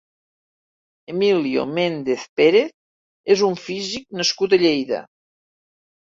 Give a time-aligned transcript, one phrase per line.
[1.13, 2.71] Emilio Méndez Pérez
[3.35, 5.03] és un físic nascut a Lleida.